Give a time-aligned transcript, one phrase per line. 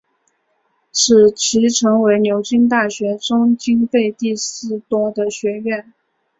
[0.91, 5.93] 使其成为牛津大学中经费第四多的学院。